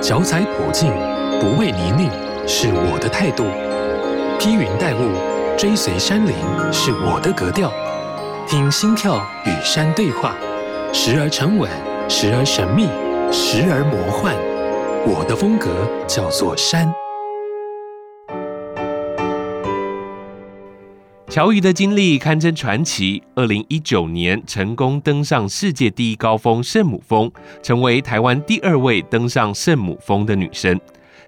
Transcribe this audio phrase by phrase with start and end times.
[0.00, 0.92] 脚踩普径，
[1.40, 2.08] 不畏泥泞，
[2.46, 3.44] 是我的态度；
[4.38, 5.10] 披云戴雾，
[5.56, 6.34] 追随山林，
[6.72, 7.72] 是我的格调。
[8.46, 10.36] 听心跳与山对话，
[10.92, 11.68] 时而沉稳，
[12.08, 12.86] 时而神秘，
[13.32, 14.34] 时而魔幻。
[15.04, 15.68] 我的风格
[16.06, 16.88] 叫做山。
[21.28, 23.22] 乔瑜的经历堪称传奇。
[23.34, 27.30] 二零一九年成功登上世界第一高峰圣母峰，
[27.62, 30.80] 成为台湾第二位登上圣母峰的女生。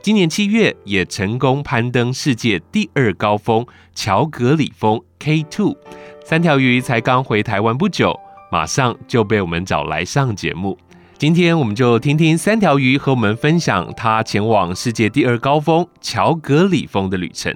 [0.02, 5.76] 今年七月也成功攀登世界第二高峰乔戈里峰 K Two。
[6.24, 8.18] 三条鱼才刚回台湾不久，
[8.50, 10.78] 马上就被我们找来上节目。
[11.18, 17.54] 今天我们就听听三条鱼和我们分享他前往世界第二高峰乔戈里峰的旅程。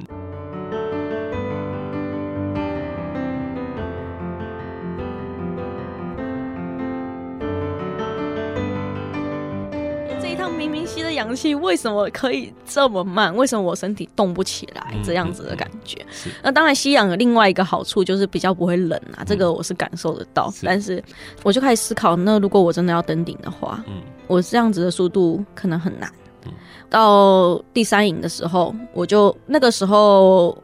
[11.35, 13.35] 氧气为什么可以这么慢？
[13.35, 14.95] 为什么我身体动不起来？
[15.05, 15.99] 这样子的感觉。
[16.01, 20.49] 嗯嗯、那当然，吸氧有另外一个好处就是比较不会冷啊，嗯、这个我是感受得到。
[20.53, 21.03] 是但是，
[21.43, 23.95] 我就开始思考，那如果我真的要登顶的话，嗯、
[24.29, 26.09] 我这样子的速度可能很难。
[26.47, 26.53] 嗯、
[26.89, 30.57] 到第三营的时候，我就那个时候，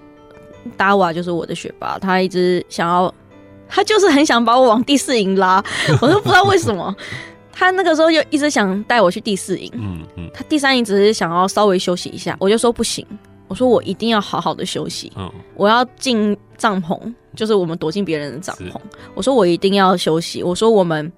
[0.76, 3.12] 达瓦就是我的学霸，他一直想要，
[3.68, 5.62] 他就是很想把我往第四营拉，
[6.00, 6.94] 我都不知道为什么。
[7.60, 13.06] 他那个时候就一直想带我去第四营，嗯嗯，他第三营只是想要稍微休息一下，我就说不行，
[13.48, 16.98] 我说我一定要好好的休息，嗯，我要进帐篷，
[17.36, 18.80] 就是我们躲进别人的帐篷，
[19.14, 21.12] 我说我一定要休息，我说我们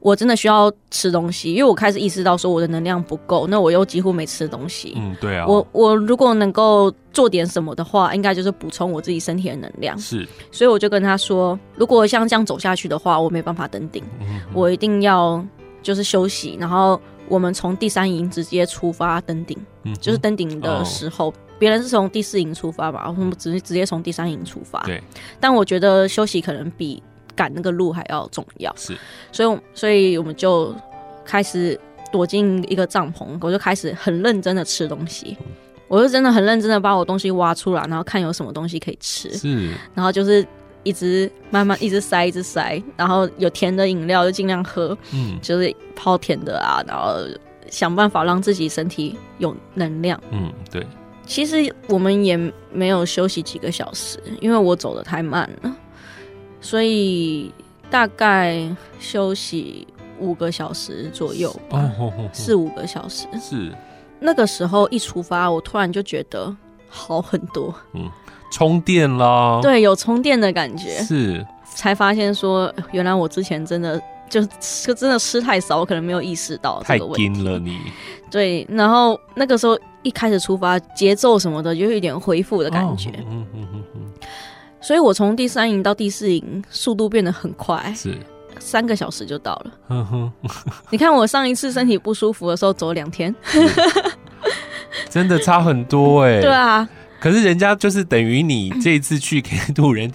[0.00, 14.02] 我真的需要吃东西，因为我开始意识到说我的能量不够，那我又几乎没吃东西，嗯，对啊，我我如果能够做点什么的话，应该就是补充我自己身体的能量，是，所以我就跟他说，如果像这样走下去的话，我没办法登顶，
[14.52, 15.40] 我一定要。
[15.86, 24.82] 就是休息，然后我们从第三营直接出发登顶，嗯、就是登顶的时候，别、哦、人是从第四营出发吧，我们直接直接从第三营出发。
[24.82, 25.00] 对，
[25.38, 27.00] 但我觉得休息可能比
[27.36, 28.74] 赶那个路还要重要。
[28.74, 28.96] 是，
[29.30, 30.74] 所以所以我们就
[31.24, 31.78] 开始
[32.10, 35.46] 躲进一个帐篷，我就开始很认真的吃东西，嗯、
[35.86, 39.32] 我就真的很认真的把我东西挖出来，然后看有什么东西可以吃。
[39.32, 40.44] 是，然后就是。
[40.86, 47.16] 一直慢慢一直塞，一直塞，然后有甜的饮料就尽量喝，嗯，就是泡甜的啊，然后
[47.68, 50.86] 想办法让自己身体有能量，嗯，对。
[51.26, 52.38] 其实我们也
[52.72, 55.76] 没有休息几个小时，因为我走的太慢了，
[56.60, 57.52] 所以
[57.90, 58.64] 大概
[59.00, 59.84] 休息
[60.20, 63.26] 五个小时左右吧，哦哦哦、四五个小时。
[63.40, 63.72] 是
[64.20, 66.56] 那个时候一出发，我突然就觉得
[66.88, 68.08] 好很多，嗯。
[68.50, 71.46] 充电啦，对，有充电的感觉，是。
[71.74, 74.42] 才发现说，原来我之前真的就
[74.84, 76.82] 就真的吃太少，我可能没有意识到。
[76.82, 77.78] 太了你，
[78.30, 84.00] 对，然后那个时候一开始出发，节奏什么的就有一点恢复的感觉，嗯嗯嗯嗯，
[84.80, 88.16] 所以我从第三营到第四营，速度变得很快，是。
[88.58, 90.32] 三个小时就到了。
[90.88, 93.34] 你看我上一次身体不舒服的时候走两天，
[95.10, 96.40] 真的差很多哎、欸。
[96.42, 96.88] 对啊。
[97.26, 100.08] 可是人家就是等于你这一次去 K Two 人，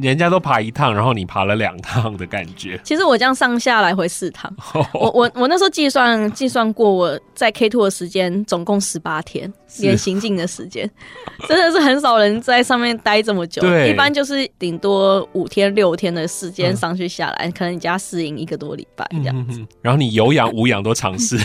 [0.00, 2.80] 人家都爬一趟，然后你爬了两趟的感觉。
[2.84, 4.48] 其实我这样上下来回四趟，
[4.94, 10.88] 我我我那时候计算计算过我在 K Two 的时间总共十八天，连行进的时间，
[11.48, 13.60] 真的是很少人在上面待这么久。
[13.60, 19.60] 对，一般就是顶多五天六天的时间上去下来，可能你家适应一个多礼拜这样子。
[19.82, 21.36] 然后你有氧无氧都尝试。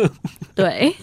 [0.54, 0.94] 对。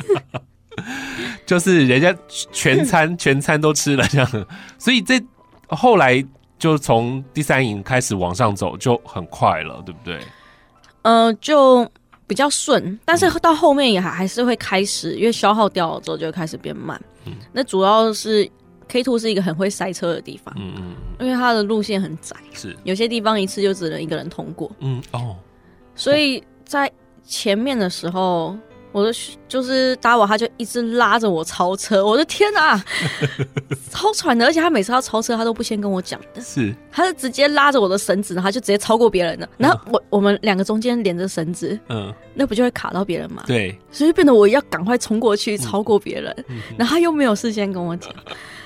[1.45, 2.15] 就是人家
[2.51, 5.21] 全餐全餐都吃了这样，所以这
[5.67, 6.23] 后来
[6.57, 10.19] 就从第三营开始往上走就很快了，对不对？
[11.01, 11.85] 呃，就
[12.27, 16.99] 比较顺，但是到后面也还还是会开始，因为消耗掉了之后就会开始变慢。
[17.25, 18.49] 嗯，那主要是
[18.87, 25.35] K Two 是一个很会塞车的地方，嗯嗯，因为它的路线很窄，是有些地方一次就只能一个人通过，嗯哦，
[25.95, 26.89] 所以在
[27.25, 28.57] 前面的时候。
[28.91, 29.13] 我的
[29.47, 32.85] 就是搭我，他就一直拉着我超车，我的天哪、啊，
[33.91, 34.45] 超喘的！
[34.45, 39.49] 而且他每次要超车，他都不先跟我讲的，是，他是直接拉着我的绳子，然后他就直接超过别人了。
[39.57, 43.43] 然后我、嗯、我们两个中间连着绳子，嗯，那不就会卡到别人嘛？
[43.47, 48.13] 对，所以变得我要赶快冲过去超过别人，嗯、然后他又没有事先跟我讲。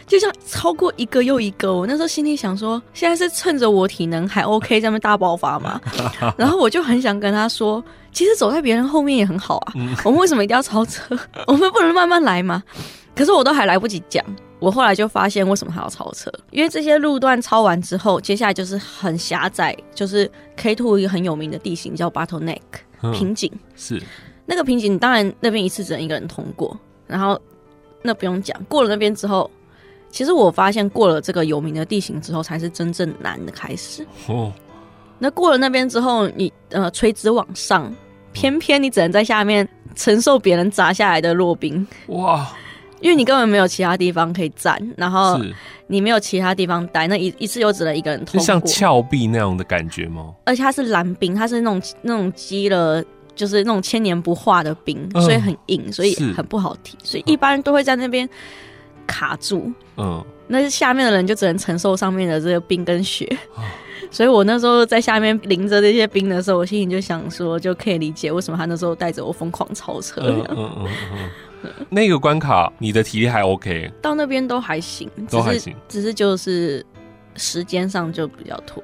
[0.08, 5.82] 就像超过一个又一个，我那时候心里想说，现在是趁着我体能还 OK 在那大爆发嘛。
[6.38, 9.74] 然后我就很想跟他说，其实走在别人后面也很好啊。
[10.04, 11.18] 我们为什么一定要超车？
[11.48, 12.64] 我们不能慢慢来吗？
[13.16, 14.24] 可是我都还来不及讲，
[14.60, 22.60] 我后来就发现为什么还要超车，因为这些路段超完之后，接下来就是很狭窄，就是 K Two 一个很有名的地形叫 Bottleneck
[23.14, 23.52] 瓶颈。
[23.76, 24.02] 是。
[24.46, 27.40] 那个瓶颈当然那边一次只能一个人通过，然后
[28.04, 29.50] 那不用讲，过了那边之后，
[30.16, 34.08] 其实我发现过了这个有名的地形之后，才是真正难的开始。
[34.28, 34.50] 哦，
[35.20, 37.94] 那过了那边之后，你呃垂直往上，
[38.32, 41.86] 偏偏你只能在下面承受别人砸下来的落冰。
[42.08, 42.50] 哇！
[43.02, 45.38] 因为你根本没有其他地方可以站，然后
[45.88, 48.42] 你没有其他地方待，那一一次又只能一个人通过。
[48.42, 50.34] 像峭壁那样的感觉吗？
[50.46, 53.04] 而且它是蓝冰，它是那种那种积了。
[53.36, 58.26] 就是那种千年不化的冰，所以很硬，所以很不好提，所以一般人都会在那边
[59.06, 59.72] 卡住。
[59.98, 63.28] 嗯，那下面的人就只能承受上面的这个冰跟雪。
[64.12, 70.22] 所以我那时候在下面淋着这些冰的时候，我心里就想说，就可以理解为什么他那时候带着我疯狂超车。
[70.22, 71.30] 嗯嗯嗯嗯。
[71.90, 73.92] 那个关卡，你的体力还 OK？
[74.02, 76.86] 到那边都还行，都还行，只是就是
[77.36, 78.84] 时间上就比较拖。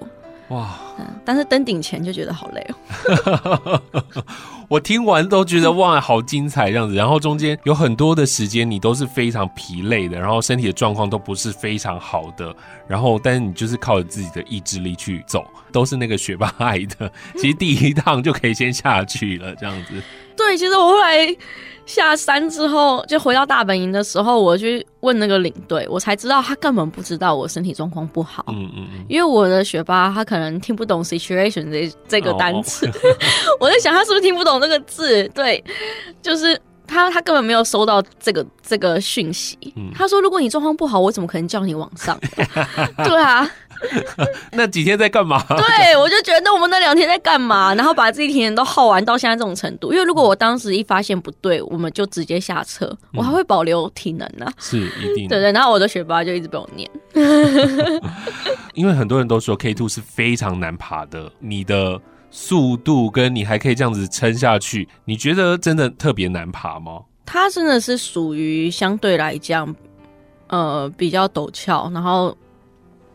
[0.50, 0.77] 哇！
[1.23, 2.68] 但是登顶前就觉得好累
[3.44, 3.81] 哦。
[4.71, 6.95] 我听完都觉得哇，好精彩这样子。
[6.95, 12.56] 然后中间有很多的时间，你都是非常疲累的，然后身体的状况都不是非常好的。
[12.88, 17.12] 然后，但是你就是靠着自己的意志力去走，都是那个学霸爱的。
[17.35, 20.01] 其实第一趟就可以先下去了，这样子。
[20.46, 21.36] 对，其实我后来。
[21.84, 28.46] 下山之后，就回到大本营的时候，我去问那个领队，我才知道他根本不知道我身体状况不好。
[28.48, 32.92] 嗯嗯嗯，因为我的学霸他可能听不懂 situation 这这个单词，哦、
[33.60, 35.28] 我在想他是不是听不懂这个字？
[35.30, 35.62] 对，
[36.22, 36.58] 就是
[36.88, 39.58] 他他根本没有收到这个这个讯息。
[39.76, 42.18] 嗯、他说：“如果你状况不好，我怎么可能叫你往上？”
[43.04, 43.50] 对啊。
[44.54, 45.44] 那几天在干嘛？
[45.50, 47.74] 对，我就觉得我们那两天在干嘛？
[47.75, 49.92] 然后把自己体能都耗完到现在这种程度。
[49.92, 54.54] 因为如果我当时一发现不对，我们就直接下车，我还会保留体能呢、啊。
[54.57, 55.28] 是一定。
[55.28, 56.89] 对对，然后我的学霸就一直被我念。
[58.74, 62.00] 因为很多人都说 K two 是非常难爬的，你的
[62.30, 67.01] 速度跟你还可以这样子撑下去，你觉得真的特别难爬吗？
[67.25, 69.74] 它真的是属于相对来讲，
[70.48, 72.36] 呃，比较陡峭，然后。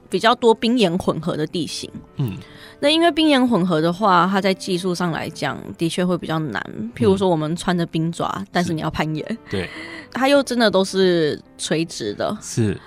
[0.09, 2.37] 比较多冰岩混合的地形，嗯，
[2.81, 6.63] 那因为冰岩混合的话，它在技术上来讲的确会比较难。
[6.95, 9.69] 譬如说，我们穿着冰爪，嗯、但是你要攀岩，对，
[10.13, 12.79] 它又真的都是垂直的，是。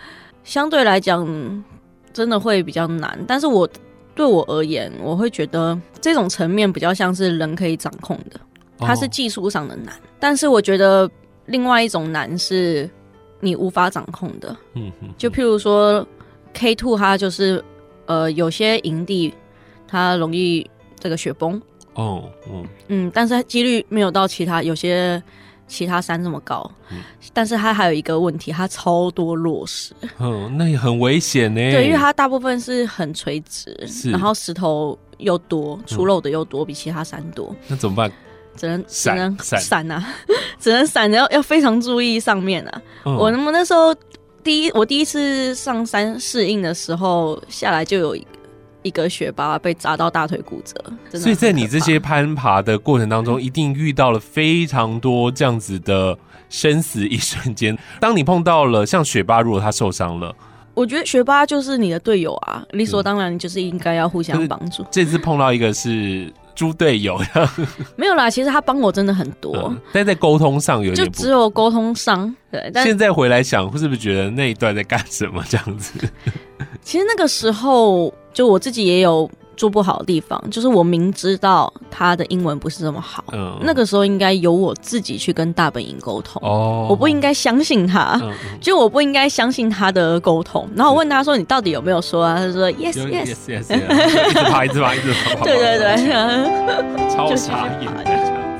[0.44, 1.64] 相对来讲
[2.14, 3.18] 真的会比较难。
[3.28, 3.70] 但是我
[4.16, 8.40] 对我而言，我会觉得这种层面比较像是人可以掌控的，
[8.78, 9.94] 它是技术上的难。
[9.96, 11.10] 哦、但是我觉得
[11.48, 12.90] 另外一种难是
[13.40, 16.08] 你无法掌控的，嗯哼，就譬如说。
[16.60, 17.64] K two 它就是，
[18.06, 19.34] 呃，有些营地
[19.88, 20.70] 它容易
[21.00, 21.60] 这个雪崩。
[21.94, 22.68] 哦，嗯。
[22.90, 25.24] 嗯，但是几率没有到其他有些
[25.68, 26.98] 其他山这么高，嗯，
[27.34, 31.62] 但是它还有一个问题，它超多落石，嗯，那也很危险呢。
[31.72, 33.74] 对，因为它大部分是很垂直，
[34.12, 38.12] 然后石头又多，出漏的又多，嗯，比其他山多，那怎么办？
[38.58, 39.90] 只能只能闪。
[39.90, 40.06] 啊，
[40.60, 42.82] 只能闪， 要要非常注意上面啊。
[43.06, 43.96] 嗯，我那么那时候。
[44.44, 48.28] 第一，我第一次上山适应的时候，下来就有一个
[48.82, 51.20] 一个雪巴被砸到大腿骨折。
[51.20, 56.18] 所以在你这些攀爬的过程当中，一定遇到了非常多这样子的
[56.50, 57.78] 生死一瞬间。
[58.00, 60.34] 当你碰到了像雪巴，如果他受伤了，
[60.74, 64.86] 我觉得学巴就是你的队友啊，理所当然，你就是应该要互相帮助。
[64.90, 66.34] 这次碰到一个是。
[66.60, 67.18] 猪队友
[67.96, 72.36] 没有啦，其实他帮我真的很多，嗯、但在沟通上有点就只有沟通上。
[72.52, 75.94] 对，但现在回来想，是不是觉得那一段在干什么这样子？
[76.84, 79.32] 其实那个时候，就我自己也有。
[79.60, 90.66] 做不好的地方，就是我明知道他的英文不是这么好，嗯，那个时候应该由我自己去跟大本营沟通，哦，我不应该相信他，嗯、就我不应该相信他的沟通。
[90.74, 93.76] 然后我问他说：“你到底有没有说啊？”他说：“Yes, yes, yes, yes。”
[94.30, 98.59] 一直爬，一直爬，一直爬，对 对对，超傻眼。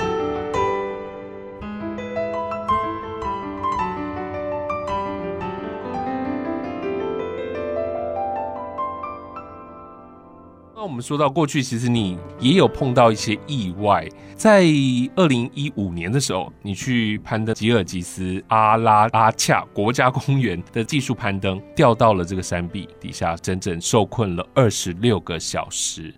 [10.90, 14.10] 我们说到过去，其实你也有碰到一些意外。
[14.36, 14.64] 在
[15.16, 26.12] 二零一五年的时候，你去攀登吉尔吉斯阿拉阿恰国家公园的技术攀登，掉到了这个山壁底下，整整受困了二十六个小时。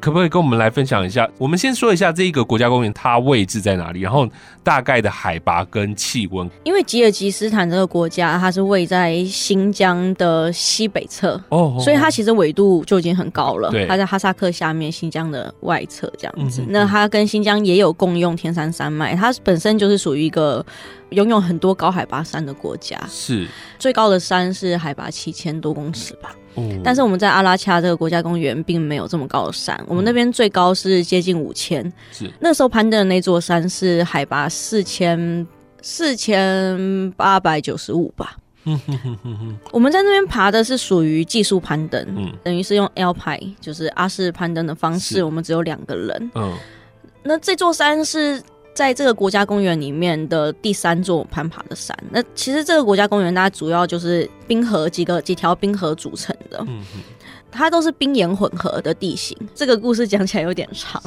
[0.00, 1.28] 可不可以跟我们来分享一下？
[1.38, 4.28] 我们先说一下这一个国家公园它位置在哪里，然后
[4.62, 6.48] 大概的海拔跟气温。
[6.64, 13.70] 因为吉尔吉斯坦这个国家它是位在新疆的西北侧哦，所以它其实纬度就已经很高了。
[13.70, 16.64] 对，它在哈萨克下面，新疆的外侧这样子。
[16.68, 20.64] 那它跟新疆也有共用天山山脉，它本身就是属于一个
[21.10, 23.00] 拥有很多高海拔山的国家。
[23.08, 23.48] 是，
[23.78, 26.34] 最高的山是海拔七千多公尺吧。
[26.56, 32.30] 嗯，但是我们在阿拉恰这个国家公园并没有这么高的山，我们那边最高是接近五千，是。
[32.40, 35.46] 那时候攀登的那座山是海拔四千
[35.82, 38.36] 四千八百九十五吧。
[39.70, 45.22] 我们在那边爬的是属于技术攀登，嗯，等于是用 Alpine，就是阿式攀登的方式。
[45.22, 46.52] 我们只有两个人，嗯，
[47.22, 48.42] 那这座山是
[48.76, 51.96] 在这个国家公园里面的第三座攀爬的山。
[52.10, 56.84] 那其实这个国家公园它主要就是冰河几个几条冰河组成的，嗯，
[57.50, 59.34] 它都是冰岩混合的地形。
[59.54, 61.02] 这个故事讲起来有点长，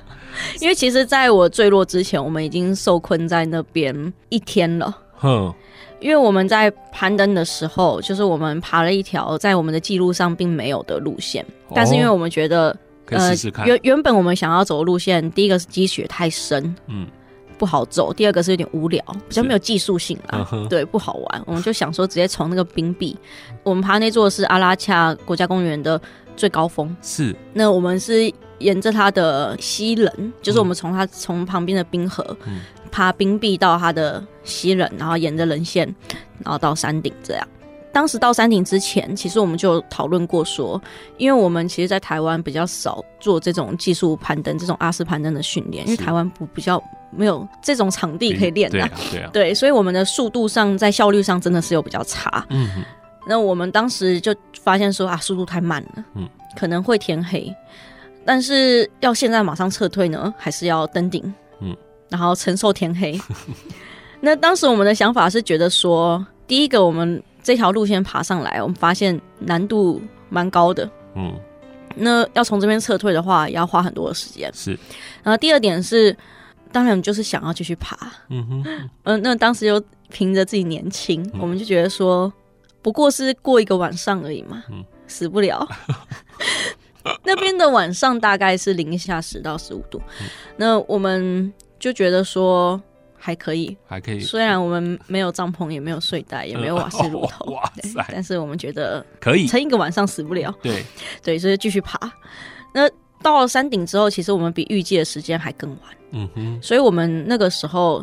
[0.60, 5.54] 因为其实在我坠落之前，我们已经受困在那边一天了，哼。
[6.00, 12.74] 因为我们在攀登的时候，就是我们爬了一条在我们的记录上并没有的路线，哦、但是因为我们觉得，
[13.18, 17.06] 试试呃，原原本我们想要走的路线，第一个是积雪太深，嗯，
[17.58, 21.42] 不好走；第二个是有点无聊，比较没有技术性啦，嗯、对，不好玩。
[21.46, 23.16] 我们就想说，直接从那个冰壁，
[23.62, 26.00] 我们爬那座是阿拉恰国家公园的
[26.36, 27.34] 最高峰，是。
[27.52, 32.60] 那我们是沿着它的西棱，就是我们从它从旁边的冰河，嗯。
[32.92, 35.86] 爬冰壁到它的西棱，然后沿着棱线，
[36.42, 37.14] 然后到山顶。
[37.22, 37.48] 这样，
[38.00, 40.80] 当时到山顶之前，其实我们就讨论过说，
[41.18, 52.42] 因为我们其实，在台湾比较少做这种技术攀登、这种阿斯攀登的训练，因为台湾不比较没有这种场地可以练的，对啊，对啊，对，所以我们的速度上，在效率上真的是有比较差。
[52.48, 52.82] 嗯哼，
[53.26, 56.26] 那我们当时就发现说啊，速度太慢了，嗯，
[56.56, 57.54] 可能会天黑，
[58.24, 61.22] 但是要现在马上撤退呢，还是要登顶？
[61.60, 61.76] 嗯。
[62.08, 63.20] 然后承受天黑。
[64.22, 70.88] 那当时我们的想法是觉得说，第一个，我们这条路线爬上来，我们发现难度蛮高的。
[71.16, 71.34] 嗯。
[71.96, 74.48] 那要从这边撤退的话，也要花很多的时间。
[74.54, 74.78] 是。
[75.24, 76.16] 然后第二点是，
[76.70, 77.96] 当然就是想要继续爬。
[78.28, 78.62] 嗯哼。
[78.64, 82.32] 嗯、 呃，那当时又凭着自己年轻，嗯、我们就觉得说，
[82.82, 85.68] 不过是过一个晚上而已嘛，嗯、死不了。
[87.24, 90.00] 那边的晚上大概是零下十到十五度。
[90.20, 91.52] 嗯、那我们。
[91.80, 92.78] 就觉得说
[93.22, 94.20] 还可以，还可以。
[94.20, 98.06] 虽然我们没有帐篷，也没有睡袋，也没有 瓦斯炉头，嗯哦、哇塞！
[98.10, 100.52] 但是我们觉得可以撑一个晚上死不了。
[100.62, 100.82] 对
[101.22, 101.98] 对，所以继续爬。
[102.72, 102.88] 那
[103.22, 105.80] 到了山顶之后，其实我们比预计的时间还更晚。
[106.12, 106.58] 嗯哼。
[106.62, 108.02] 所以我们那个时候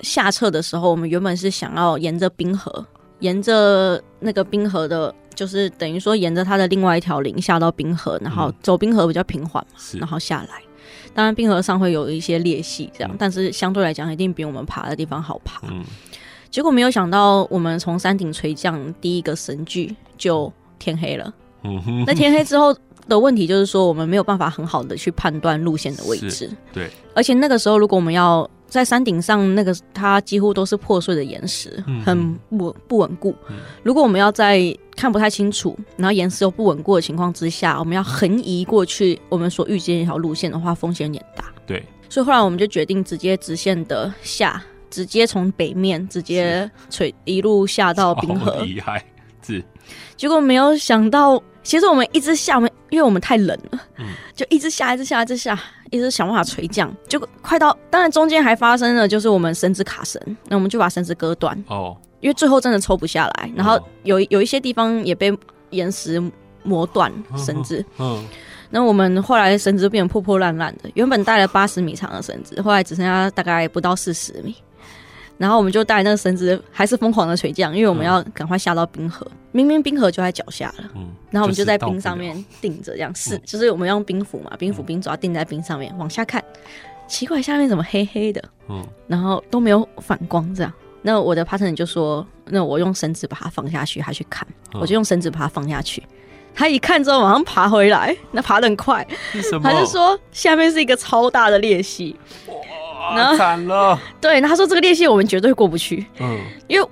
[0.00, 2.84] 下撤的时候，我们原本是想要沿着冰河，
[3.20, 10.60] 沿着那个冰河的，就是等于说沿着它的另外一条岭下到冰河，然后走冰河比较平缓嘛，是然后下来。
[11.14, 15.60] 当然，冰河上会有一些裂隙，这样，嗯、但是相对来讲，一定比我们爬的地方好爬。
[15.70, 15.84] 嗯、
[16.50, 21.32] 结果没有想到，我们从山顶垂降第一个神距就天黑了。
[21.62, 22.76] 嗯、哼那天黑之后
[23.08, 26.50] 的问题就是说，我们没有办法很好的去判断路线的位置。
[26.72, 33.34] 对，而且那个时候，如果我们要在山顶上，那个它几乎都是破碎的岩石，很不不稳固。
[33.48, 34.60] 嗯、如果我们要在
[34.96, 41.44] 看不太清楚，然后岩石又不稳固的情况之下，我们要横移过去我们所预见一条路线的话，风险有点大。
[41.66, 48.62] 对，所以后来我们就决定直接直线的下，直接从北面直接垂一路下到冰河。
[48.62, 49.04] 厉害，
[49.42, 49.64] 是。
[50.16, 55.58] 结果没有想到，其实我们一直下，我们因为我们太冷了，嗯，就一直下，一直下，一直下。
[55.90, 61.56] 一直想办法垂降，就快到，当然中间还发生了，就是我们绳子卡绳，那我们就把绳子割断。
[61.68, 65.36] 哦，因为最后真的抽不下来，然后有有一些地方也被
[65.70, 66.22] 岩石
[66.62, 68.24] 磨断绳子，嗯，
[68.70, 74.54] 那我们后来绳子就变得破破烂烂的，原本带了八十米长的绳子，后来只剩下大概不到四十米。
[75.38, 79.26] 然后我们就带那个绳子，还是疯狂的垂降，因为我们要赶快下到冰河。
[79.30, 86.42] 嗯、明明冰河就在脚下了，嗯，然后我们就在冰上面定着，这样是，就是我们用冰斧嘛，冰斧冰爪定在冰上面，往下看，
[87.06, 88.42] 奇怪，下面怎么黑黑的？
[88.68, 90.72] 嗯，然后都没有反光，这样。
[91.02, 96.02] 那我的 partner 就说，那我用绳子把它放下去，他去看，嗯、我就用绳子把它放下去，
[96.54, 99.06] 他一看之后马上爬回来，那爬得很快，
[99.62, 102.16] 他就说下面是一个超大的裂隙。
[103.14, 106.04] 然后惨了， 对，他说这个裂隙我们绝对过不去。
[106.18, 106.88] 嗯，因为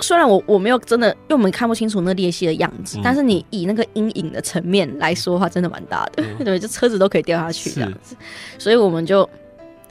[0.00, 6.22] 虽然我我没有真的，因为我们看不清楚那裂隙的样子，嗯、但是你以那个阴影的层面来说的话，真的蛮大的。
[6.22, 8.16] 嗯、 对，就车子都可以掉下去这样子，
[8.58, 9.28] 所以我们就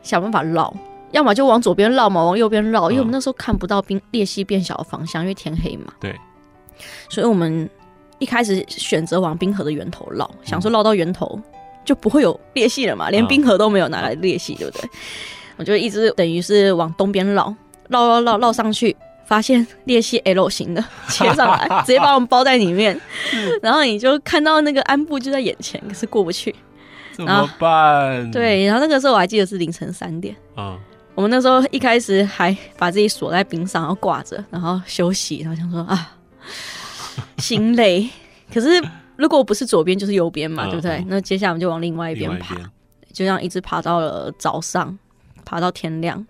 [0.04, 0.74] 想办法绕，
[1.12, 5.94] 要么就往左边绕嘛，往右边绕，因为我们那时候看不到冰裂隙变小的方向，因为天黑嘛。
[6.00, 6.16] 对，
[7.10, 7.70] 所以我们
[8.20, 11.38] 一开始选择往冰河的源头绕，嗯、想说绕到源头
[11.84, 14.90] 就不会有裂隙了嘛，连冰河都没有拿来裂隙，对不对？
[15.58, 17.54] 我就一直等于是往东边绕，
[17.90, 18.96] 绕绕绕绕上去，
[19.26, 23.00] 发现裂隙 L 型的 切上来，直接把我们包在里面。
[23.62, 26.56] 然后你就看到那个安部就在眼前，可是过不去，
[27.14, 28.32] 怎么办？
[28.32, 30.36] 对，然后那个时候我还记得是凌晨三点。
[30.56, 30.78] 嗯，
[31.16, 36.16] 我们那时候一开始还把自己锁在冰上，然后挂着，然后休息，然后想说啊，
[37.40, 38.08] 心累。
[38.54, 38.82] 可是
[39.18, 41.04] 如果不是左边就是右边嘛，对不对？
[41.08, 44.98] 那接下来我们就往另外一边爬，就这样一直爬到了早上，
[45.48, 46.26] 爬到天亮。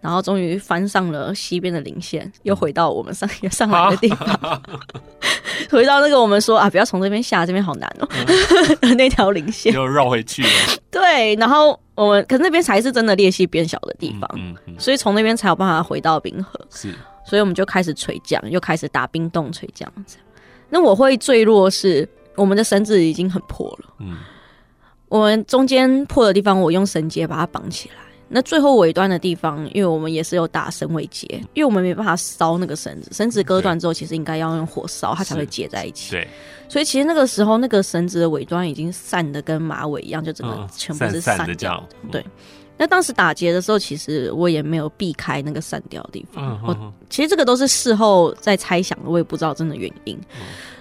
[0.00, 4.62] 然后终于翻上了西边的零线，又回到我们上 上来的地方，啊、
[5.68, 8.08] 回到那个我们说啊，不要从这边下，这边好难哦，
[8.80, 10.48] 嗯、 那条零线又绕回去了。
[10.88, 16.64] 对，然后我们可是那边才是真的裂隙变小的地方，嗯嗯嗯、所以从那边才有办法回到冰河。
[16.70, 16.94] 是，
[17.26, 19.92] 所以我们就开始垂降，又开始打冰洞垂降。
[20.68, 24.18] 那我会坠落是我们的绳子已经很破了，嗯，
[25.08, 27.96] 我们中间破的地方，我用绳结把它绑起来。
[28.28, 36.10] 那最后尾端的地方，因为我们也是有打绳尾结，因为我们没办法烧那个绳子，绳子割断之后，其实应该要用火烧，它才会结在一起。
[36.10, 36.28] 对，
[36.68, 41.82] 所以其实那个时候，那个绳子的尾端已经散的跟马尾一样，就整个全部是散掉。
[42.12, 42.22] 对，
[42.76, 46.60] 那当时打结的时候，其实我也没有避开那个散掉的地方。
[46.66, 50.18] 我其实这个都是事后在猜想的，我也不知道真的原因。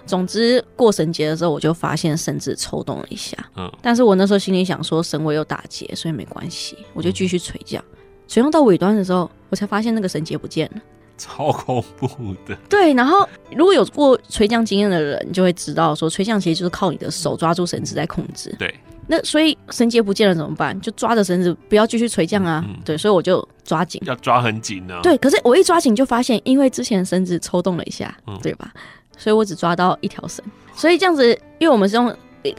[0.08, 3.38] 总之过绳结的时候，我就发现绳子抽动了一下。
[3.58, 7.84] 嗯，但是我那时候心里想说绳尾有打结，所以没关系，我就继续垂降。
[8.28, 10.82] 垂降到尾端的时候，我才发现那个绳结不见了，
[11.18, 12.08] 超恐怖
[12.46, 12.56] 的。
[12.68, 18.54] 对，然后如果有过垂降经验的人，就会知道说垂降其实就是靠你的手抓住绳子在控制。
[18.60, 18.74] 对，
[19.08, 20.80] 那所以绳结不见了怎么办？
[20.82, 22.64] 就抓着绳子不要继续垂降啊。
[22.68, 25.02] 嗯、对，所以我就抓紧，要抓很紧呢、啊。
[25.02, 28.74] 对，可是我一抓紧就发现，因为之前绳子抽动了一下，嗯、对吧？
[29.18, 30.46] 所以我只抓到一条绳，
[30.76, 31.28] 所以这样子，
[31.60, 32.16] 因为我们是用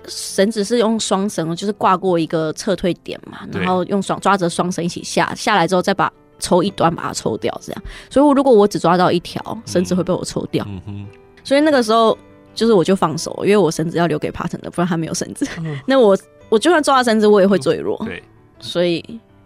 [0.07, 7.83] 绳子是用双绳，就是挂过一个撤退点嘛，然后用双抓着双绳一起下下来之后，再把抽一端把它抽掉，这样。
[8.11, 11.07] 所以我如果我只抓到一条绳子会被我抽掉，嗯嗯、
[11.43, 12.19] 所以那个时候
[12.55, 15.49] 就是我就放手，因为我绳子要留给 partner，不然他没有绳子。
[15.61, 16.19] 嗯、 那我
[16.50, 17.97] 我就算抓到绳子，我也会坠落。
[18.05, 18.23] 对，
[18.59, 19.03] 所以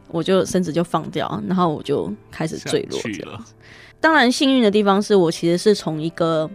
[0.09, 2.99] 我就绳子就放掉，然后我就开始坠落。
[4.00, 6.50] 当然幸运的地方是我其实是从一个。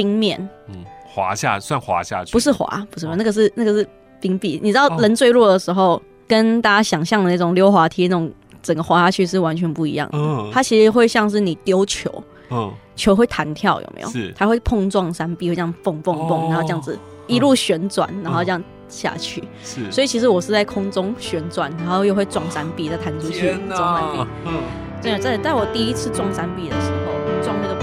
[0.00, 0.76] 冰面，嗯，
[1.06, 3.14] 滑下算滑下去，不是滑，不是吧？
[3.18, 3.86] 那个是那个是
[4.18, 4.58] 冰壁。
[4.62, 10.16] 你知道人坠落的时候，哦、跟大家想象的那种溜滑梯那种整个滑下去是完全不一样的。
[10.16, 12.10] 嗯，它其实会像是你丢球，
[12.50, 14.08] 嗯，球会弹跳，有没有？
[14.08, 19.44] 是，它会碰撞山壁，会这样蹦蹦蹦，然后这样子一路旋转，嗯、然后这样下去。
[19.62, 24.30] 是，所以其实我是在空中旋转，然后又会撞山壁，再弹出去撞山壁。
[24.46, 24.62] 嗯，
[25.02, 27.74] 对，在在我第一次撞山壁的时候，撞那个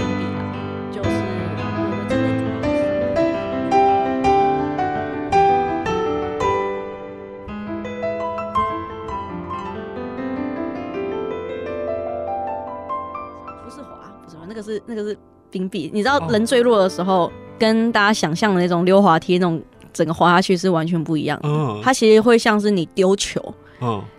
[14.58, 15.16] 个是那个是
[15.50, 21.48] 冰壁，你知道人坠落的时候，跟大家想象的那种溜滑梯那种整个滑下去是完全不一样的。
[21.82, 23.42] 它其实会像是你丢球，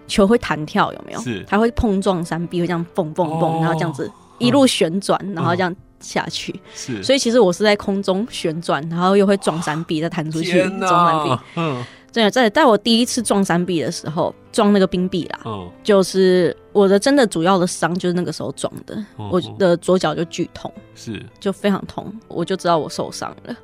[0.08, 1.19] 球会弹跳，有没有？
[1.21, 6.58] 是，它会碰撞山壁，会这样蹦蹦蹦，然后这样子一路旋转，然后这样下去。
[6.73, 11.43] 是，所以其实我是在空中旋转，然后又会撞山壁，再弹出去撞山壁。
[11.56, 11.86] 嗯。
[12.12, 23.56] 对，在在我第一次撞山壁的时候，撞那个冰壁啦，哦、就是我的真的主要的伤就是那个时候撞的，哦、我的左脚就剧痛，是就非常痛，我就知道我受伤了。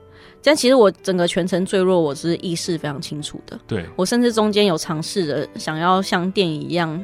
[0.43, 3.58] 但其实我整个全程坠落，我是意识非常清楚的。
[3.65, 7.04] 对，我甚至中间有尝试着想要像电影一样。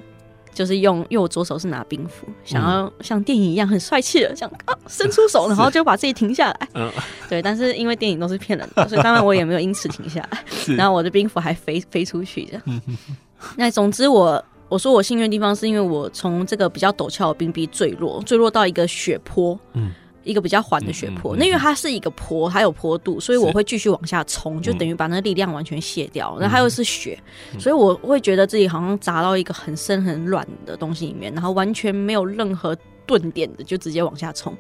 [0.53, 6.67] 就是用，因为我左手是拿冰斧，想要像电影一样很帅气的，这样啊伸出手， 然后就把自己停下来。
[6.73, 6.91] 嗯，
[7.29, 7.41] 对。
[7.41, 10.43] 但是因为电影都是骗人的，所以当然我也没有因此停下来。
[10.75, 12.61] 然后我的冰斧还飞飞出去这样。
[12.65, 13.15] 嗯、哼
[13.55, 19.59] 那总之我我说我幸运的地方是因为我从这个比较陡峭的冰壁坠落，坠落到一个雪坡。
[19.73, 19.91] 嗯。
[20.23, 26.37] 一个比较缓的雪坡，那因为它是一个坡，还有坡度，所以我会继续往下冲，就等于把那个力量完全卸掉。
[26.39, 27.19] 然后它又是雪，
[27.57, 34.55] 所以我会觉得自己好像砸到一个很深很软的东西里面，然后完全没有任何顿点的，就直接往下冲。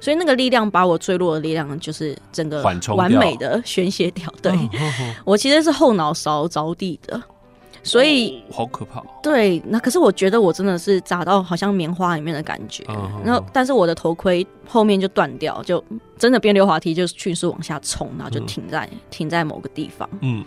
[0.00, 2.60] 所以那个力量把我坠落的力量，就是整个
[2.96, 4.28] 完美的宣泄掉。
[4.42, 4.52] 对，
[5.24, 7.22] 我其实是后脑勺着地的。
[7.86, 9.02] 所以、哦、好可怕。
[9.22, 12.84] 对，那可是我觉得我真的是砸到好像棉花里面的感觉。
[13.24, 15.82] 然后，但是我的头盔后面就断掉，就
[16.18, 20.08] 真的变溜滑梯，就迅速往下冲，然后就停在、嗯、停在某个地方。
[20.20, 20.44] 嗯，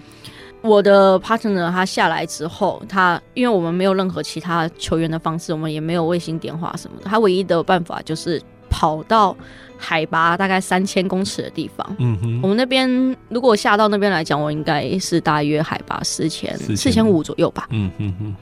[0.62, 9.36] 我的 partner 他下来之后，他因为我们没有任何其他求援的方式，我们也没有卫星电话什么的，他唯一的办法就是跑到。
[9.82, 17.23] 海拔大概三千公尺的地方，嗯哼，我们那边如果下到那边来讲，我应该是大约海拔四千四千五。
[17.23, 18.36] 左右吧，嗯哼哼。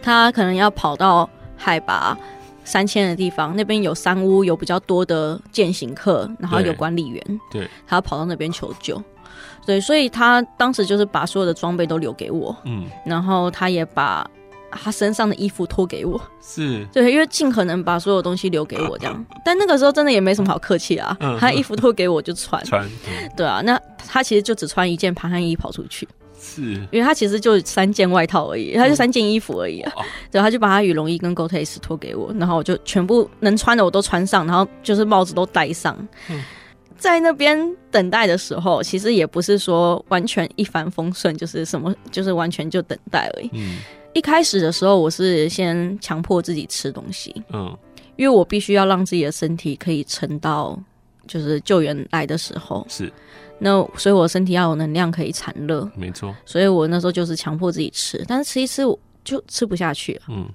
[0.00, 2.16] 他可能要跑到海拔
[2.64, 8.98] 三千的地方，那边有山屋，有比较多的践行客，然后有管理员，对，他要跑到那边求救，
[9.66, 14.26] 对，所以他当时就是把所有的装备都留给我，嗯，然后他也把
[14.70, 16.86] 他身上的衣服脱给我，是。
[16.92, 19.26] 对，因为尽可能把所有东西留给我这样。
[19.44, 22.88] 但那个时候真的也没什么好客气啊，他衣服脱给我就穿，穿，
[23.36, 26.06] 对啊，那他其实就只穿一件排汗衣跑出去。
[26.40, 29.92] 是，因为他其实就三件外套而已，他就三件衣服而已啊。
[29.98, 35.96] 嗯、对，他就把他羽绒衣跟 Gore-Tex 脱给我，然后我就全部能穿的我都穿上，然后就是帽子都戴上。
[36.30, 36.40] 嗯、
[36.96, 37.58] 在那边
[37.90, 43.50] 等待的时候，其实也不是说完全一帆风顺，就是什么，就是完全就等待而已。
[43.54, 43.78] 嗯，
[44.18, 47.72] 一开始的时候，我是先强迫自己吃东西，嗯，
[48.16, 50.76] 因为我必须要让自己的身体可以撑到，
[51.28, 53.12] 就是救援来的时候是。
[53.60, 56.34] 那所以，我身体要有能量可以产热，没错。
[56.44, 60.22] 所以我那时候就是强迫自己吃，但是吃一吃我就吃不下去了。
[60.28, 60.48] 嗯，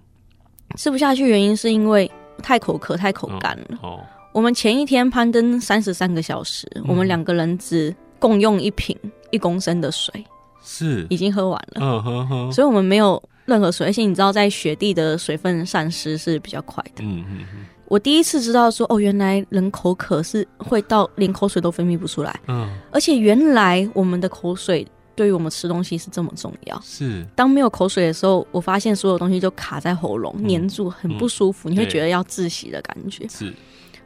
[0.75, 2.09] 吃不下去原因是因为
[2.41, 3.79] 太口渴、太口干了。
[3.81, 4.01] 哦，
[4.33, 8.97] 我们前一天攀登三十三个小时，嗯、我们两个人只共用一瓶
[9.31, 10.25] 一公升的水，
[10.63, 11.81] 是已经喝完了。
[11.81, 17.03] 嗯哼哼，所以我们没有任何水，而且你知道，在雪地的水分散失是比较快的。
[17.03, 17.65] 嗯嗯嗯。
[17.85, 22.39] 我第一次知道说，哦，原来人口渴是会到连口水都分泌不出来。
[22.47, 26.81] 嗯，而且原来我们的口水对于我们吃东西是这么重要。
[26.83, 33.27] 是，当没有口水的时候，我发现所有东西就卡在喉咙，黏住，很不舒服，你会觉得要窒息的感觉。
[33.27, 33.53] 是，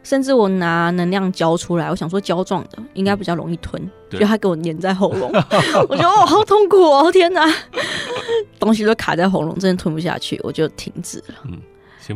[0.07, 3.77] 甚至我拿能量胶出来，我想说胶状的应该比较容易吞，
[4.09, 5.29] 就它给我粘在喉咙，
[5.89, 7.45] 我觉得哦，好痛苦哦，天哪，
[8.57, 11.35] 东西都卡在喉咙，真的吞不下去，我就停止了。
[11.43, 11.59] 嗯。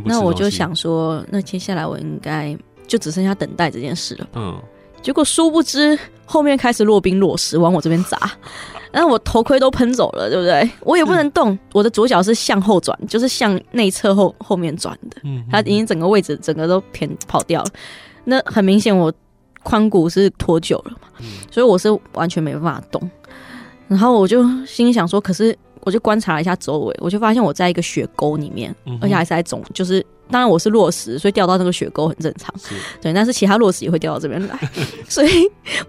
[0.05, 4.27] 那我就想说，那接下来我应该就只剩下等待这件事了。
[4.35, 4.57] 嗯，
[5.01, 8.17] 结果殊不知后面开始落冰落石往我这边砸，
[8.91, 10.69] 然后我头盔都喷走了，对不对？
[10.81, 15.17] 我也不能动，我的左脚是向后转，就是向内侧后后面转的。
[15.23, 17.69] 嗯，它已经整个位置整个都偏跑掉了。
[18.23, 19.11] 那很明显我
[19.63, 21.07] 髋骨是脱臼了嘛，
[21.51, 23.09] 所以我是完全没办法动。
[23.87, 25.57] 然后我就心想说，可是。
[25.83, 32.53] 我就观察了一下周围，我就发现我在一个雪沟里面，嗯、而且还是在肿，就是当然我是落石，所以掉到那个雪沟很正常。
[32.57, 34.57] 是对，但是其他落石也会掉到这边来，
[35.07, 35.29] 所以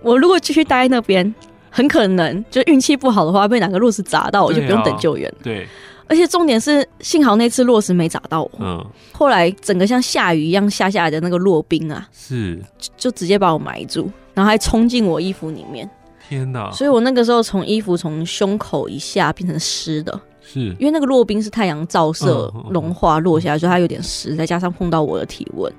[0.03, 1.35] 我如果继续待在那边，
[1.71, 5.33] 很可能就运气不好的话被哪个落石砸到，我就不用等救援。
[5.43, 5.69] 对，对，
[6.07, 8.51] 而且重点是幸好那次落石没砸到我。
[8.59, 15.89] 嗯，后来整个像下雨一样下下来的那个落冰啊，是就，就直接把我埋住，然后还冲进我衣服里面。
[16.29, 16.71] 天呐！
[16.73, 20.75] 所以我那个时候从衣服从胸口以下变成湿的，是。
[20.79, 25.73] 因为那个落冰是太阳照射融化落下来，所以它有点湿，再加上碰到我的体温，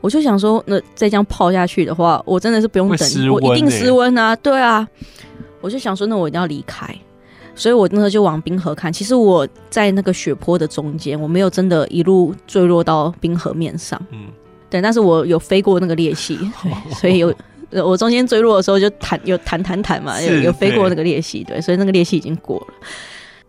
[0.00, 4.34] 我就想说，那再这样泡下去的话，我真的是不用等，我一定失温啊！
[4.36, 4.86] 对啊，
[5.60, 6.94] 我就想说，那我一定要离开，
[7.54, 8.92] 所以我那时候就往冰河看。
[8.92, 14.26] 其实我在那个雪坡的中间，我没有真的一路坠落到冰河面上，嗯，
[14.70, 16.38] 对，但是我有飞过那个裂隙，
[17.00, 17.34] 所以有。
[17.84, 22.66] 我中间坠落的时候就弹有弹弹弹嘛，有有飞过那个裂隙，对，所以那个裂隙已经过了。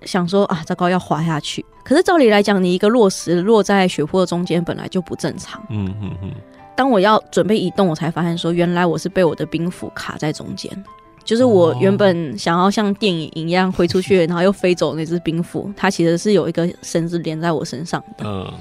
[0.04, 1.66] 想说啊，糟糕，要滑下去。
[1.84, 5.64] 可是照理来讲，你一个落石落在雪坡的中间本来就不正常。
[5.70, 6.32] 嗯嗯嗯。
[6.76, 10.72] 当我要准备移动，我才发现说，原来我是被我的冰斧卡在中间。
[11.24, 18.26] 就是我原本想要像电影一样挥出去，然后又飞走那只冰斧，它其实是有一个绳子连在我身上的。
[18.26, 18.54] 嗯。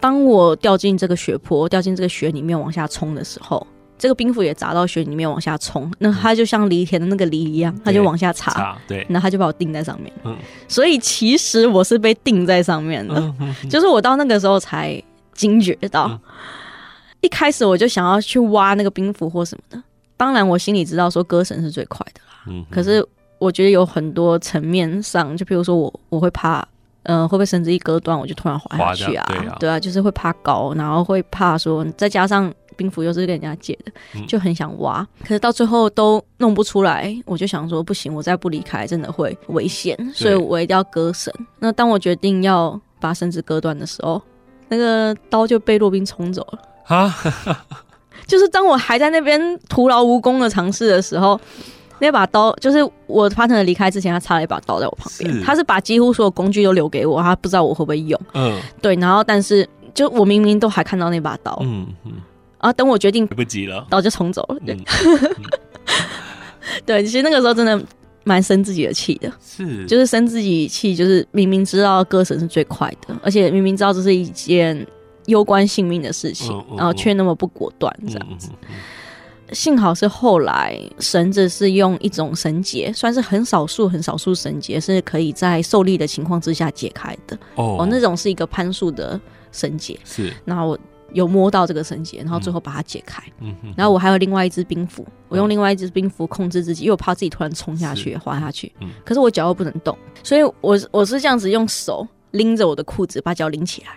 [0.00, 3.66] 当我掉进这个雪坡，掉进这个雪里面往下冲的时候。
[3.96, 10.12] 这个冰斧也砸到雪里面往下冲，那它就像犁田的那个犁一样，它就往下插，对，然后它就把我钉在上面。
[10.24, 13.34] 嗯，所以其实我是被钉在上面的，
[13.70, 15.00] 就是我到那个时候才
[15.32, 16.20] 惊觉到，嗯、
[17.20, 19.82] 一开始我就想要去挖那个冰斧或什么的，
[20.16, 23.06] 当然我心里知道说割绳是最快的啦，嗯，可是
[23.38, 26.58] 我觉得有很多层面上，就比如说我我会怕，
[27.04, 29.24] 嗯、呃，会不会绳子一割断我就突然滑下去啊？
[29.28, 32.52] 对啊，对啊，就是会怕高，然后会怕说再加上。
[32.76, 37.14] 冰斧又是跟人家借的，就很想挖，嗯、可是到最后都弄不出来。
[37.26, 41.32] 我就想说，不行，我再不离开真的会危险，所以我一定要割绳。
[41.58, 44.20] 那当我决定要把绳子割断的时候，
[44.68, 47.14] 那个刀就被洛宾冲走了啊！
[48.26, 51.38] 就是当我还在那边徒劳无功的尝试的时候，
[51.98, 55.42] 那把刀就是我 partner 离开之前，他插了一把刀在我旁边。
[55.42, 58.18] 他是把几乎所有工具都留给我，他不知道我会不会用。
[58.32, 58.94] 嗯，对。
[58.96, 61.58] 然后，但是就我明明都还看到那把刀。
[61.62, 62.12] 嗯嗯。
[62.64, 62.72] 嗯啊！
[62.72, 64.56] 等我决定，来不及了，然后就冲走了。
[64.64, 64.74] 对，
[66.86, 67.78] 对，其实那个时候真的
[68.24, 74.86] 蛮生自己的气的，是，就是生自己气，就是明明知道割绳是最快的，而且明明知道这是一件
[75.26, 78.48] 攸关性命的事情，嗯嗯、然后却那么不果断，这样子。
[79.52, 87.36] 幸好是后来绳子是用一种绳结，算是很少数、很少数绳结是可以在受力的情况之下解开的。
[87.56, 89.20] 哦，哦，那种是一个攀树的
[89.52, 90.78] 绳结，是，然后我。
[91.14, 93.22] 有摸到这个绳结，然后最后把它解开。
[93.74, 98.70] 然后我还有另外一只冰斧，我用另外一只冰斧控制自己，因为我怕自己突然冲下去、滑下去。
[98.80, 98.90] 嗯。
[99.02, 103.88] 可是我脚又不能动，所以我我是这样子用手拎着我的裤子，把脚拎起来，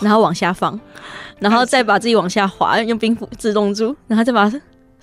[0.00, 0.78] 然后往下放，
[1.38, 4.52] 然后再把自己往下滑，用冰斧自动住，然后再把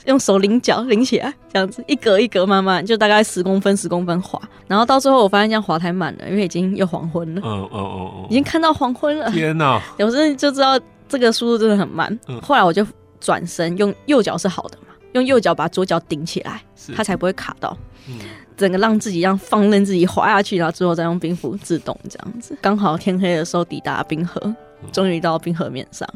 [0.06, 9.82] 用手拎脚拎起来，这样子一格一格慢慢，就大概十公分十公分滑，然后到最后我发现这样滑太慢了，因为已经又黄昏了，嗯嗯嗯嗯，已经看到黄昏了，天哪！
[9.98, 12.20] 有时候就知道这个速度真的很慢。
[12.28, 12.86] 嗯、后来我就
[13.20, 16.62] 转身用右脚是好的嘛，用右脚把左脚顶起来，
[16.96, 17.78] 它才不会卡到。
[18.08, 18.20] 嗯、
[18.56, 22.58] 整个让自己让放任自己滑下去，然后最后再用冰斧自动这样子。
[22.62, 24.56] 刚好天黑的时候抵达冰河，
[24.91, 26.08] 终于到冰河面上。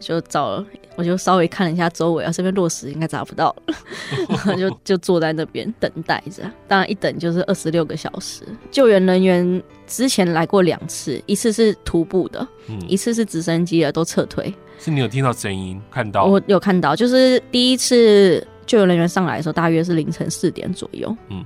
[0.00, 0.64] 就找了，
[0.96, 3.74] 我就稍微看了一下周围啊，这边落石应该找不到了，
[4.30, 6.42] 然后就就坐在那边等待着。
[6.66, 8.42] 当然一等就是二十六个小时。
[8.70, 14.54] 救援人员之前来过两次，一次是徒步的，嗯、一次是直升机的，都撤退。
[14.78, 16.24] 是你有听到声音，看到？
[16.24, 21.14] 我有看到，就是第一次救援人员上来的时候，大约是凌晨四点左右。
[21.30, 21.44] 嗯，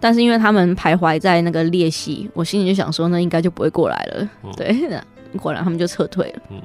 [0.00, 4.28] 但是因为他们徘徊在那个裂隙，我心里就想说，那应该就不会过来了。
[4.42, 4.74] 嗯、对，
[5.38, 6.42] 果然他们就撤退了。
[6.50, 6.60] 嗯。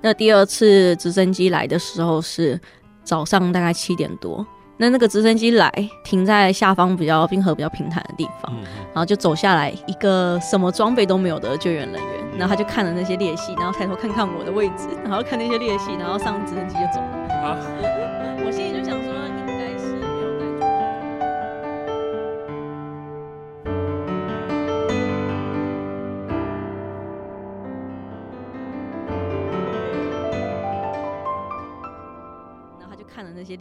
[0.00, 2.58] 那第二次直升机来的时候是
[3.04, 5.70] 早上大概七点多，那那个直升机来
[6.04, 8.54] 停在下方比较冰河比较平坦的地方，
[8.86, 17.34] 然后就走下来一个什么装备都没有的救援人员，然后他就看了那些裂隙，然后抬头看看我的位置，然后看那些裂隙，然后上直升机就走了。
[17.34, 17.58] 啊，
[18.46, 19.19] 我心里就想说。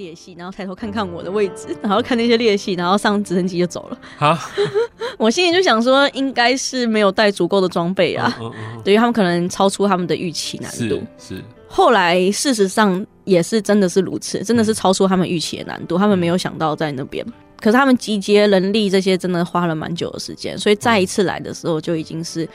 [0.10, 3.98] 裂隙，然后抬头看看我的位置， 然后看那些裂隙，然后上直升机就走了。
[4.18, 4.40] 啊！
[5.20, 11.02] 我心里就想说，应该是没有带足够的装备啊，嗯嗯嗯、对于他们可能超出他们的预期难度。
[11.20, 11.36] 是。
[11.36, 17.24] 是后来事实上也是真的是如此，真的是超出他们预期的难度，嗯、他们没有想到在那边。
[17.60, 22.50] 可是他们集结人力这些，真的花了蛮久的时间，所以再一次来的时候就已经是。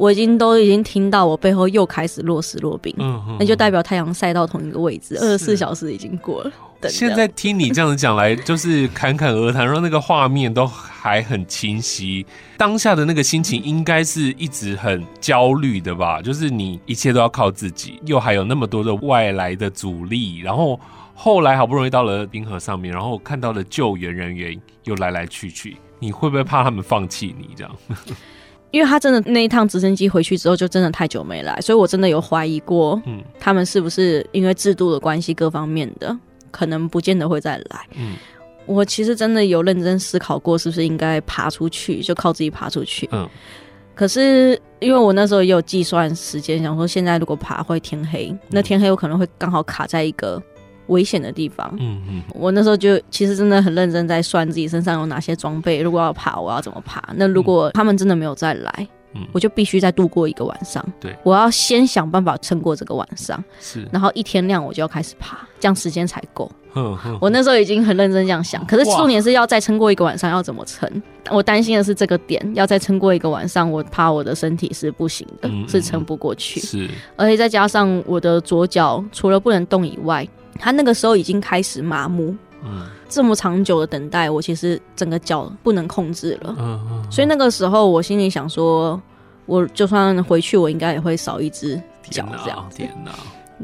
[0.00, 6.50] 我已经都已经听到我背后又开始落石落冰，嗯，那就代表太阳晒到同一个位置，二十四小时已经过了。
[6.88, 12.24] 现在听你这样子讲来，就是侃侃而谈，让那个画面都还很清晰。
[12.56, 16.22] 当下的那个心情应该是一直很焦虑的吧？
[16.22, 20.80] 就是你一切都要靠自己，又还有那么多的外来的阻力，然后
[21.14, 27.76] 后来好不容易到了冰河上面，然后看到了救援人员又来来去去，你会不会怕他们放弃你这样？
[28.70, 36.16] 因为他真的那一趟直升机回去之后，就真的太久没来，所以我真的有怀疑过，嗯，他们是不是因为制度的关系，各方面的
[36.50, 37.86] 可能不见得会再来。
[37.96, 38.14] 嗯，
[38.66, 43.08] 我其实真的有认真思考过，是不是应该爬出去，就靠自己爬出去。
[43.12, 43.28] 嗯，
[43.94, 50.42] 可是因为我那时候也有计算时间，想说现在如果爬会天黑，那天黑我可能会刚好卡在一个。
[50.90, 57.02] 危险的地方，嗯嗯，我那时候就其实真的很认真在算自己身上有哪些装备，如果要爬，我要怎么爬？
[57.16, 60.84] 那如果他们真的没有再来，嗯，我就必须再度过一个晚上。
[61.00, 66.50] 对，我要先想办法撑过这个晚上，是，然后一天亮我就要开始爬，这样时间才够。
[67.20, 70.88] 我那时候已经很认真这样想，可是重点是要再撑过一个晚上，要怎么撑？
[71.28, 76.60] 我担心的是这个点，要再撑过一个晚上，我怕我的身体是不行的，是撑不过去。
[76.60, 80.24] 是，而且再加上我的左脚除了不能动以外。
[80.58, 82.34] 他那个时候已经开始麻木，
[82.64, 89.00] 嗯，这么长久的等待，我其实整个脚不能控制了，嗯嗯，所以那个时候我心里想说，
[89.46, 91.76] 我就算回去，我应该也会少一只
[92.10, 93.12] 脚这样子，天哪，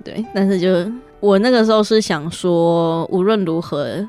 [0.05, 4.07] 对，但是就我那个时候是想说，无论如何，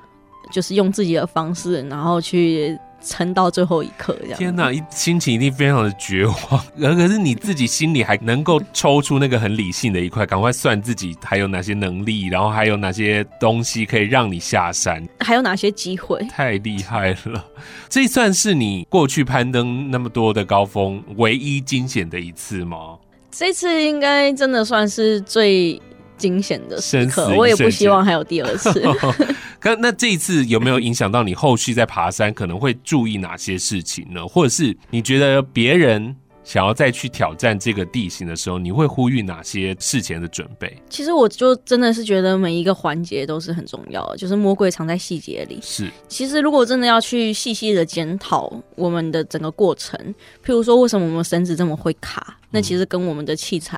[0.52, 2.78] 就是用自己的方式，然后去。
[3.04, 4.38] 撑到最后一刻，这样。
[4.38, 6.36] 天哪，一心情一定非常的绝望。
[6.76, 16.20] 然 可是你自己心里还能够抽出那个很理性的一块，赶快算自己还有哪些能力，然后还有哪些东西可以让你下山，还有哪些机会？
[16.30, 17.46] 太厉害了！
[17.90, 22.98] 这算是你过去攀登那么多的高峰唯一惊险的一次吗？
[23.30, 25.80] 这次应该真的算是最
[26.18, 28.82] 惊险的时刻，我也不希望还有第二次。
[29.60, 34.26] 可那这一次有没有影响到你后续在爬山可能会注意哪些事情呢？
[34.28, 40.78] 或者是你觉得别人想要再去挑战这个地形的时候，你会呼吁哪些事前的准备？
[40.90, 45.60] 其实我就真的是觉得每一个环节都是很重要的，就是魔鬼藏在细节里。
[45.62, 50.00] 是，其实如果真的要去细细的检讨我们的整个过程，
[50.46, 53.78] 譬如说为什么我们绳子这么会卡，那其实跟我们的器材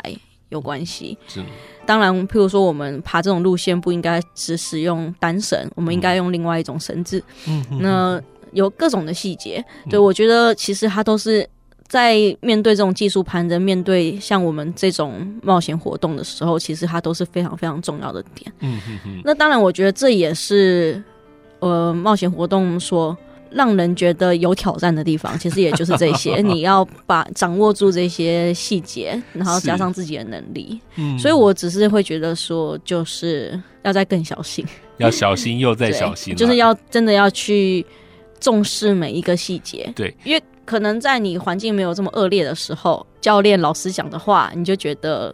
[0.50, 1.18] 有关系。
[1.28, 1.42] 是。
[1.90, 7.20] 当然，譬如说我们爬这种路线不应该只使用单绳，我们应该用另外一种绳子。
[7.48, 8.22] 嗯，那
[8.52, 11.50] 有各种的细节，对，我觉得其实它都是
[11.88, 18.54] 在面对这种技术攀登，面对像我们这种冒险活动的时候，其实它都是非常非常重要的点。
[18.60, 19.22] 嗯嗯嗯。
[19.26, 21.04] 那当然，我觉得这也是
[21.58, 23.18] 呃冒险活动说
[23.52, 26.38] 让人觉得有挑战的地方，其实也就是这些。
[26.46, 30.80] 你要把掌握住这些细节，然后加上自己的能力。
[30.96, 34.66] 嗯，所以我只是会觉得说，就是要再更小心，
[34.98, 37.86] 要小心又再小心，就是要真的要去
[38.40, 39.92] 重视每一个细节。
[39.96, 45.34] 对，因为可能在你环境没有这么恶劣的时候，教练老师讲的话，你就觉得。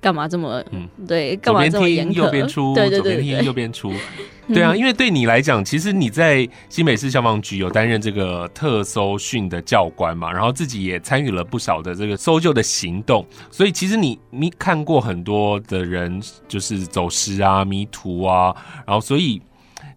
[0.00, 0.88] 干嘛这么嗯？
[1.06, 2.14] 对，干嘛这么严格？
[2.14, 3.92] 右边出，对对对，左边听右边出。
[4.52, 18.52] 对啊，因为对你来讲，其实你在新北市消防局有担任这个特搜训的教官嘛，然后自己也参与了不少的这个搜救的行动，所以其实你你看过很多的人就是走失啊、迷途啊，
[18.84, 19.40] 然后所以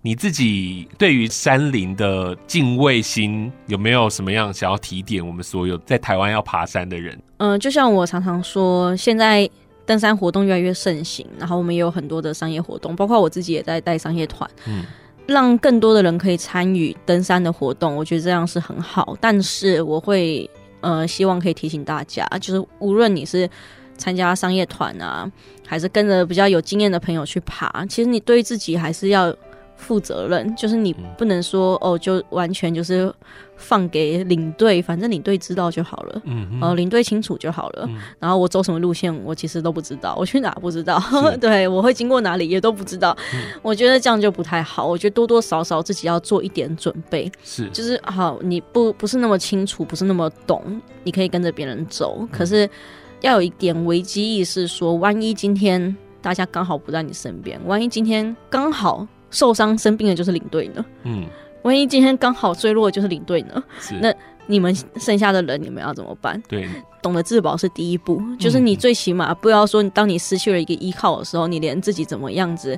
[0.03, 7.19] 你自己对于山林的敬畏心有没有什么样想要提点我们所有在台湾要爬山的人？
[7.37, 9.49] 嗯，就像我常常说，现在。
[9.85, 14.83] 登山活动越来越盛行，然后我们也有很多的商业活动，包括我自己也在带商业团，嗯，
[15.27, 19.17] 让更多的人可以参与登山的活动，我觉得这样是很好。
[19.19, 20.49] 但是我会
[20.81, 23.49] 呃希望可以提醒大家，就是无论你是
[23.97, 25.29] 参加商业团啊，
[25.67, 29.35] 还是跟着比较有经验的朋友去爬，其实你对自己还是要
[29.83, 33.13] 负责任，就是你不能说哦，就完全就是
[33.57, 37.85] 放给领队，反正领队知道就好了，嗯，呃，领队清楚就好了。
[37.87, 40.99] 嗯、然后我走什么路线，我其实都不知道， 我去哪不知道，
[41.39, 43.15] 对，我会经过哪里也都不知道。
[43.33, 44.87] 嗯、我觉得这样就不太好。
[44.87, 52.69] 我觉得多多少少自己要做一点准备，是，就是好，你不不是那么清楚，不是那么懂，你可以跟着别人走，嗯、可是
[53.21, 59.07] 要有一点危机意识，说万一今天大家刚好不在你身边，万一今天刚好。
[59.33, 60.85] 受伤生病的就是领队呢。
[61.03, 61.25] 嗯，
[61.63, 63.61] 万一今天刚好坠落的就是领队呢？
[63.99, 64.13] 那
[64.45, 66.41] 你们剩下的人你们要怎么办？
[66.47, 66.67] 对，
[67.01, 72.77] 懂得自保是第一步，就是你最起码不要说，当你失去了一个依靠的时候，你连自己怎么样子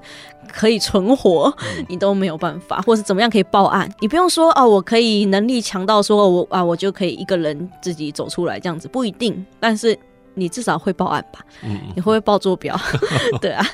[0.52, 1.52] 可以存活，
[1.88, 9.98] 你都没有办法，或是怎么样可以报案，你不用说哦，我可以能力强到说我啊，我就可以一个人自己走出来这样子，不一定，但是。
[10.36, 11.40] 你至少会报案吧？
[11.64, 12.78] 嗯，你会不会报坐标？
[13.42, 13.66] 对啊，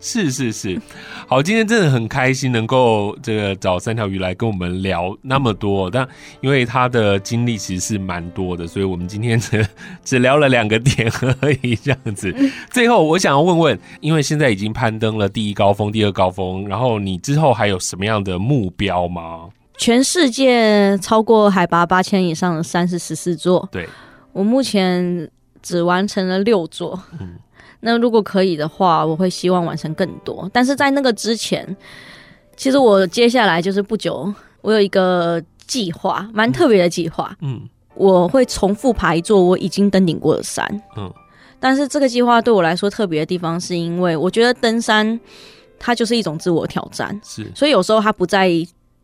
[0.00, 0.80] 是是是，
[1.28, 6.08] 好，今天真的很开心能够这个找三条鱼来跟我们聊那么多，但
[6.40, 9.66] 因为他的经历其实是蛮多的，所以我们今天只
[10.02, 12.34] 只聊了两个点而已，这样子。
[12.70, 19.48] 最后我想要问问，因为现在已经攀登了第一高峰、第二高峰，然后你之后还有什么样的目标吗？
[19.78, 23.86] 全世界超过海拔八千以上的山是十四座，对，
[24.32, 25.30] 我目前。
[25.66, 27.34] 只完成了六座，嗯，
[27.80, 30.48] 那如果可以的话，我会希望完成更多。
[30.52, 31.76] 但是在那个之前，
[32.56, 37.60] 其实我接下来就是不久，我有一个计划，蛮特别的计划，嗯，
[37.96, 40.64] 我会重复爬一座我已经登顶过的山，
[40.96, 41.12] 嗯，
[41.58, 45.18] 但是这个计划对我来说特别的地方，是因为我觉得登山
[45.80, 48.52] 它就是一种自我挑战，是，所以有时候它不在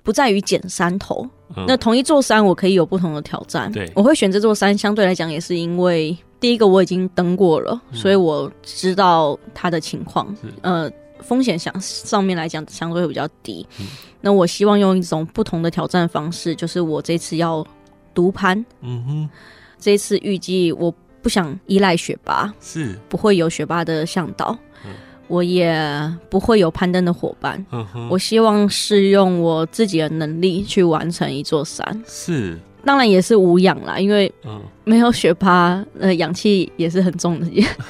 [0.05, 6.17] 不在于捡山头，嗯，那同一座山我可以有不同的挑战，对，我会选这座山，相对来讲也是因为。
[6.43, 13.65] 第一个我已经登过了，嗯、所以我知道它的情况，呃，风险相上面来讲相对会比较低。
[13.79, 13.87] 嗯、
[14.21, 17.65] 那我希望用一种不同的挑战方式，就是我这次要
[18.13, 18.59] 独攀。
[18.81, 19.31] 嗯哼，
[19.79, 24.91] 这次预计我不想依赖学霸，是不会有学霸的向导，嗯、
[25.29, 25.73] 我也
[26.29, 27.65] 不会有攀登的伙伴。
[27.71, 32.03] 嗯哼，我希望是用我自己的能力去完成一座山。
[32.05, 32.59] 是。
[32.85, 34.33] 当然也是无氧啦，因为
[34.85, 37.47] 没有雪巴，呃，氧气也是很重的，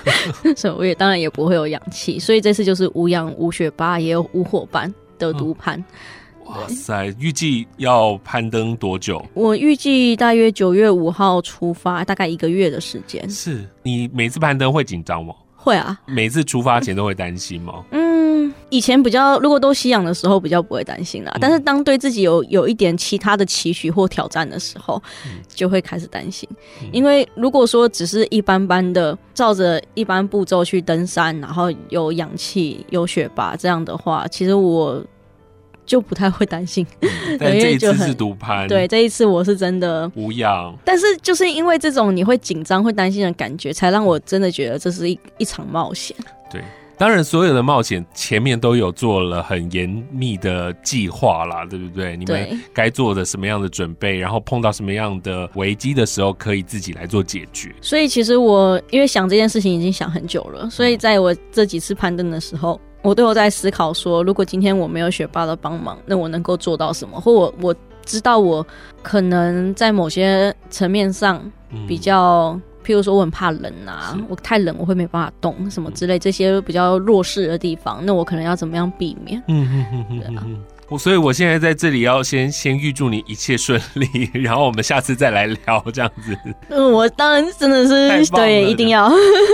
[0.56, 5.78] 所以我也当然也不会有氧气，所以这次就是无氧、无雪巴，也有无伙伴的独攀。
[5.78, 7.14] 嗯、哇塞！
[7.18, 9.24] 预计要攀登多久？
[9.32, 13.28] 我预计大约九月五号出发，大概一个月的时间。
[13.30, 15.34] 是你每次攀登会紧张吗？
[15.56, 17.84] 会啊，每次出发前都会担心吗？
[17.92, 18.01] 嗯，
[18.72, 21.30] 以前比较，如果都吸氧的时候比较不会担心啦。
[21.34, 26.48] 嗯、但是当对自己有有一点其他的期许或挑战的时候，嗯、就会开始担心。
[26.80, 35.04] 嗯、因为如果说只是一般般的照着一般步骤去登山，然后有氧气、有雪巴这样的话，其实我。
[35.84, 40.72] 就不太会担心，嗯， 但这一次是独攀，对，这一次我是真的无氧。
[40.84, 46.16] 但是就是因为这种你会紧张、会担心的感觉，才让我真的觉得这是一一场冒险。
[46.48, 46.62] 对，
[46.98, 52.16] 当然所有的冒险前面都有做了很严密的计划啦，对不对？
[52.16, 57.74] 你们该做的什么样的准备，然后碰到什么样的危机的时候，可以自己来做解决。
[57.80, 62.80] 所以其实我因为想这件事情已经想很久了，所以在我这几次攀登的时候。
[63.04, 67.20] 我都有在思考说，如果今天我没有学霸的帮忙，那我能够做到什么？
[67.20, 68.64] 或我我知道我
[69.02, 71.42] 可能在某些层面上
[71.88, 79.42] 比较，嗯、譬如说我很怕冷啊，我太冷我会没办法动什么之类，这些比较弱势的地方，那我可能要怎么样避免？
[79.48, 80.98] 嗯嗯嗯嗯。
[80.98, 86.36] 所以我现在在这里要先先预祝你一切顺利，然后我们下次再来聊这样子。
[86.68, 89.10] 嗯，我当然真的是 对，一定要。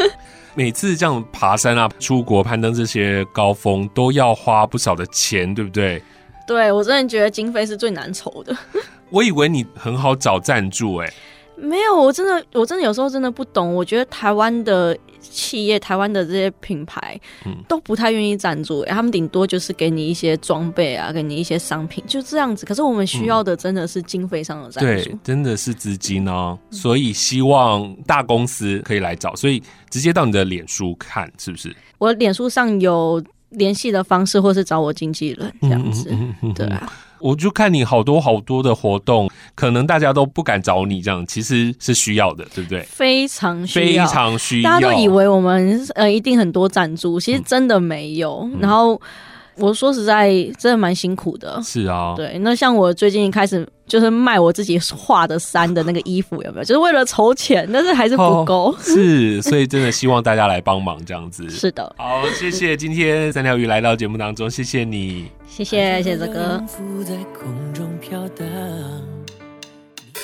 [0.57, 6.03] 每次这样爬山啊，出国攀登这些高峰，都要花不少的钱，对不对？
[6.45, 8.57] 对，我真的觉得经费是最难筹的。
[9.11, 11.13] 我以为你很好找赞助，欸，哎。
[11.61, 13.75] 没有，我真的，我真的有时候真的不懂。
[13.75, 18.85] 我觉得台湾的企业、台湾的这些品牌，嗯，都不太愿意赞助。
[18.85, 22.65] 他们顶多就是给你一些装备啊，给你一些商品，就这样子。
[22.65, 26.57] 可是我们需要的真的是经费上的赞助，对，真的是资金哦。
[26.71, 31.75] 所以希望大公司可以来找，所以直接到你的脸书看，是不是？
[31.99, 36.17] 我脸书上有联系的方式，或是找我经纪人这样子，
[36.55, 36.93] 对啊。
[37.21, 39.29] 我就看你好多好多的活动，
[39.59, 42.83] 可能大家都不敢找你，这样其实是需要的，对不对？
[42.83, 44.71] 非常需要，非常需要。
[44.71, 48.49] 大家都以为我们呃一定很多赞助，其实真的没有。
[48.53, 49.01] 嗯、然后。
[49.61, 51.61] 我说实在，真的蛮辛苦的。
[51.65, 52.39] 是啊，对。
[52.43, 56.63] 那像我最近一开始就是卖我自己画的山的那个衣服，有没有？
[56.65, 58.67] 就是为了筹钱，但是还是不够。
[58.71, 58.77] 哦。
[58.81, 61.45] 是，所以真的希望大家来帮忙这样子。
[61.51, 61.93] 是的。
[61.99, 66.63] 好，谢谢今天三条鱼来到节目当中，谢谢你，谢谢谢泽哥。